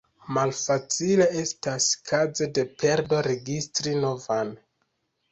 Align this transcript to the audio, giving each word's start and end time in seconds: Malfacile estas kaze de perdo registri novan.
Malfacile 0.35 1.25
estas 1.41 1.89
kaze 2.11 2.47
de 2.57 2.63
perdo 2.83 3.19
registri 3.27 3.93
novan. 4.07 4.49